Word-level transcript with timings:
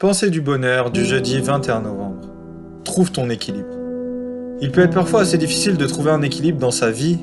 Pensée 0.00 0.28
du 0.28 0.40
bonheur 0.40 0.90
du 0.90 1.04
jeudi 1.04 1.38
21 1.40 1.82
novembre. 1.82 2.28
Trouve 2.82 3.12
ton 3.12 3.30
équilibre. 3.30 3.68
Il 4.60 4.72
peut 4.72 4.80
être 4.80 4.92
parfois 4.92 5.20
assez 5.20 5.38
difficile 5.38 5.76
de 5.76 5.86
trouver 5.86 6.10
un 6.10 6.22
équilibre 6.22 6.58
dans 6.58 6.72
sa 6.72 6.90
vie, 6.90 7.20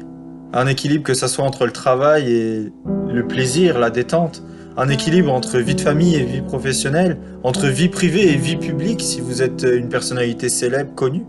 un 0.54 0.68
équilibre 0.68 1.04
que 1.04 1.14
ce 1.14 1.28
soit 1.28 1.44
entre 1.44 1.66
le 1.66 1.74
travail 1.74 2.32
et 2.32 2.72
le 3.10 3.28
plaisir, 3.28 3.78
la 3.78 3.90
détente, 3.90 4.42
un 4.78 4.88
équilibre 4.88 5.34
entre 5.34 5.58
vie 5.58 5.76
de 5.76 5.82
famille 5.82 6.16
et 6.16 6.24
vie 6.24 6.40
professionnelle, 6.40 7.18
entre 7.44 7.68
vie 7.68 7.90
privée 7.90 8.32
et 8.32 8.38
vie 8.38 8.56
publique 8.56 9.02
si 9.02 9.20
vous 9.20 9.42
êtes 9.42 9.64
une 9.64 9.90
personnalité 9.90 10.48
célèbre, 10.48 10.96
connue. 10.96 11.26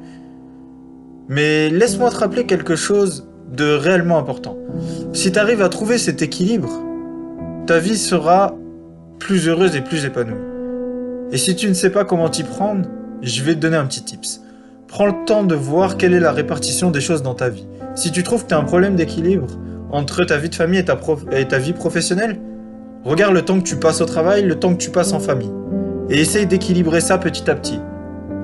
Mais 1.28 1.70
laisse-moi 1.70 2.10
te 2.10 2.18
rappeler 2.18 2.46
quelque 2.46 2.76
chose 2.76 3.28
de 3.50 3.74
réellement 3.74 4.18
important. 4.18 4.56
Si 5.12 5.32
tu 5.32 5.40
arrives 5.40 5.62
à 5.62 5.68
trouver 5.68 5.98
cet 5.98 6.22
équilibre, 6.22 6.70
ta 7.66 7.80
vie 7.80 7.98
sera 7.98 8.54
plus 9.18 9.48
heureuse 9.48 9.74
et 9.74 9.80
plus 9.80 10.04
épanouie. 10.04 10.51
Et 11.32 11.38
si 11.38 11.56
tu 11.56 11.66
ne 11.66 11.72
sais 11.72 11.88
pas 11.88 12.04
comment 12.04 12.28
t'y 12.28 12.42
prendre, 12.42 12.86
je 13.22 13.42
vais 13.42 13.54
te 13.54 13.58
donner 13.58 13.78
un 13.78 13.86
petit 13.86 14.04
tips. 14.04 14.42
Prends 14.86 15.06
le 15.06 15.24
temps 15.24 15.44
de 15.44 15.54
voir 15.54 15.96
quelle 15.96 16.12
est 16.12 16.20
la 16.20 16.30
répartition 16.30 16.90
des 16.90 17.00
choses 17.00 17.22
dans 17.22 17.34
ta 17.34 17.48
vie. 17.48 17.66
Si 17.94 18.12
tu 18.12 18.22
trouves 18.22 18.42
que 18.42 18.48
tu 18.48 18.54
as 18.54 18.58
un 18.58 18.64
problème 18.64 18.96
d'équilibre 18.96 19.46
entre 19.90 20.24
ta 20.24 20.36
vie 20.36 20.50
de 20.50 20.54
famille 20.54 20.80
et 20.80 21.48
ta, 21.48 21.58
vie 21.58 21.72
professionnelle, 21.72 22.38
regarde 23.02 23.32
le 23.32 23.40
temps 23.40 23.58
que 23.58 23.66
tu 23.66 23.76
passes 23.76 24.02
au 24.02 24.04
travail, 24.04 24.42
le 24.42 24.56
temps 24.56 24.74
que 24.74 24.78
tu 24.78 24.90
passes 24.90 25.14
en 25.14 25.20
famille. 25.20 25.50
Et 26.10 26.20
essaye 26.20 26.46
d'équilibrer 26.46 27.00
ça 27.00 27.16
petit 27.16 27.50
à 27.50 27.54
petit. 27.54 27.80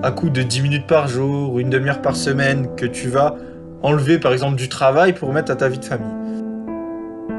À 0.03 0.11
coup 0.11 0.31
de 0.31 0.43
10 0.43 0.63
minutes 0.63 0.87
par 0.87 1.09
jour 1.09 1.53
ou 1.53 1.61
une 1.61 1.69
demi-heure 1.69 2.01
par 2.01 2.17
semaine 2.17 2.75
que 2.75 2.87
tu 2.87 3.09
vas 3.09 3.37
enlever 3.83 4.19
par 4.19 4.33
exemple 4.33 4.57
du 4.57 4.71
travail 4.71 5.13
pour 5.13 5.31
mettre 5.35 5.53
à 5.53 5.57
ta 5.57 5.69
vie 5.69 5.79
de 5.79 5.85
famille. 5.85 6.18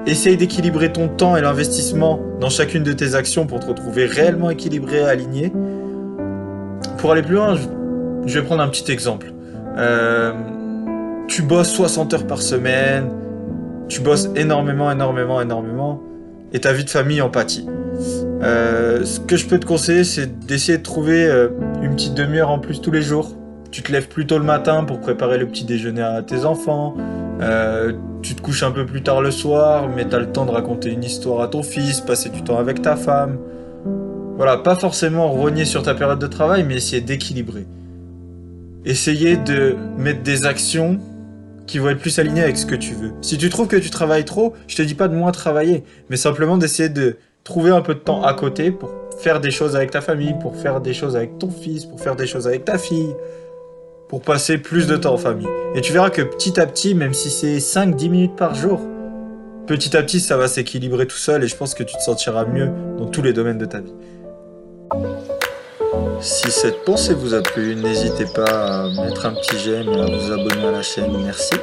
Essaye 0.06 0.38
d'équilibrer 0.38 0.92
ton 0.92 1.08
temps 1.08 1.36
et 1.36 1.42
l'investissement 1.42 2.20
dans 2.40 2.50
chacune 2.50 2.84
de 2.84 2.94
tes 2.94 3.16
actions 3.16 3.46
pour 3.46 3.60
te 3.60 3.68
retrouver 3.68 4.06
réellement 4.06 4.50
équilibré 4.50 4.98
et 4.98 5.04
aligné. 5.04 5.52
Pour 6.98 7.12
aller 7.12 7.22
plus 7.22 7.36
loin, 7.36 7.58
je 8.26 8.40
vais 8.40 8.46
prendre 8.46 8.62
un 8.62 8.68
petit 8.70 8.92
exemple. 8.92 9.34
Euh, 9.78 10.32
tu 11.28 11.42
bosses 11.42 11.72
60 11.72 12.14
heures 12.14 12.28
par 12.28 12.42
semaine, 12.42 13.10
tu 13.88 14.02
bosses 14.02 14.30
énormément, 14.36 14.92
énormément, 14.92 15.42
énormément, 15.42 16.02
et 16.54 16.60
ta 16.60 16.74
vie 16.74 16.84
de 16.84 16.90
famille 16.90 17.22
en 17.22 17.30
pâtit. 17.30 17.68
Euh, 18.42 19.04
ce 19.04 19.20
que 19.20 19.36
je 19.36 19.48
peux 19.48 19.60
te 19.60 19.66
conseiller, 19.66 20.04
c'est 20.04 20.46
d'essayer 20.46 20.78
de 20.78 20.84
trouver 20.84 21.26
euh, 21.26 21.50
une 21.82 21.96
petite 21.96 22.14
demi-heure 22.14 22.50
en 22.50 22.60
plus 22.60 22.82
tous 22.82 22.92
les 22.92 23.02
jours. 23.02 23.36
Tu 23.72 23.84
te 23.84 23.92
lèves 23.92 24.08
plus 24.08 24.26
tôt 24.26 24.38
le 24.38 24.46
matin 24.46 24.84
pour 24.84 25.00
préparer 25.00 25.38
le 25.38 25.46
petit 25.46 25.66
déjeuner 25.66 26.02
à 26.02 26.22
tes 26.24 26.46
enfants. 26.46 26.96
Euh, 27.42 27.94
tu 28.22 28.36
te 28.36 28.42
couches 28.42 28.64
un 28.64 28.72
peu 28.72 28.86
plus 28.86 29.02
tard 29.02 29.22
le 29.22 29.32
soir, 29.32 29.88
mais 29.88 30.08
tu 30.08 30.16
as 30.16 30.20
le 30.20 30.32
temps 30.32 30.46
de 30.46 30.52
raconter 30.52 30.92
une 30.92 31.04
histoire 31.04 31.42
à 31.42 31.48
ton 31.48 31.64
fils, 31.64 32.02
passer 32.02 32.30
du 32.30 32.44
temps 32.44 32.58
avec 32.58 32.82
ta 32.82 32.96
femme. 32.96 33.38
Voilà, 34.36 34.58
pas 34.58 34.76
forcément 34.76 35.30
rogner 35.30 35.66
sur 35.66 35.84
ta 35.84 35.96
période 35.96 36.20
de 36.20 36.28
travail, 36.28 36.64
mais 36.64 36.76
essayer 36.76 37.02
d'équilibrer. 37.02 37.66
Essayer 38.86 39.38
de 39.38 39.76
mettre 39.98 40.24
des 40.24 40.46
actions 40.46 41.00
qui 41.68 41.78
vont 41.78 41.90
être 41.90 42.00
plus 42.00 42.18
alignées 42.20 42.44
avec 42.44 42.58
ce 42.58 42.66
que 42.66 42.76
tu 42.76 42.94
veux. 42.94 43.12
Si 43.22 43.38
tu 43.38 43.50
trouves 43.50 43.68
que 43.68 43.76
tu 43.76 43.90
travailles 43.90 44.26
trop, 44.26 44.54
je 44.68 44.76
te 44.76 44.82
dis 44.82 44.96
pas 44.96 45.08
de 45.08 45.16
moins 45.16 45.32
travailler, 45.32 45.84
mais 46.10 46.18
simplement 46.18 46.58
d'essayer 46.58 46.90
de 46.90 47.18
trouver 47.44 47.72
un 47.72 47.82
peu 47.82 47.94
de 47.94 48.00
temps 48.00 48.24
à 48.24 48.34
côté 48.34 48.72
pour 48.72 48.92
faire 49.20 49.40
des 49.40 49.52
choses 49.52 49.76
avec 49.76 49.92
ta 49.92 50.02
famille, 50.02 50.36
pour 50.42 50.56
faire 50.56 50.82
des 50.82 50.94
choses 50.94 51.16
avec 51.16 51.38
ton 51.38 51.50
fils, 51.50 51.86
pour 51.86 52.00
faire 52.00 52.16
des 52.16 52.26
choses 52.26 52.48
avec 52.48 52.66
ta 52.66 52.78
fille, 52.78 53.14
pour 54.10 54.22
passer 54.22 54.58
plus 54.58 54.88
de 54.88 54.98
temps 54.98 55.14
en 55.14 55.18
famille. 55.18 55.48
Et 55.76 55.82
tu 55.82 55.94
verras 55.94 56.10
que 56.10 56.24
petit 56.24 56.60
à 56.60 56.66
petit, 56.66 56.96
même 56.96 57.14
si 57.14 57.30
c'est 57.30 57.58
5-10 57.58 58.10
minutes 58.10 58.36
par 58.36 58.56
jour, 58.56 58.82
petit 59.68 59.96
à 59.96 60.02
petit 60.02 60.20
ça 60.20 60.36
va 60.36 60.48
s'équilibrer 60.48 61.06
tout 61.06 61.18
seul 61.18 61.44
et 61.44 61.48
je 61.48 61.56
pense 61.56 61.76
que 61.76 61.84
tu 61.84 61.96
te 61.96 62.02
sentiras 62.02 62.46
mieux 62.46 62.72
dans 62.98 63.06
tous 63.06 63.22
les 63.22 63.32
domaines 63.32 63.60
de 63.60 63.66
ta 63.66 63.80
vie. 63.80 63.94
Si 66.22 66.52
cette 66.52 66.84
pensée 66.84 67.14
vous 67.14 67.34
a 67.34 67.42
plu, 67.42 67.76
n'hésitez 67.76 68.26
pas 68.26 68.84
à 68.84 69.06
mettre 69.06 69.26
un 69.28 69.34
petit 69.34 69.58
j'aime 69.58 69.88
à 69.88 70.06
vous 70.06 70.32
abonner 70.32 70.68
à 70.68 70.72
la 70.72 70.82
chaîne. 70.82 71.16
Merci. 71.24 71.54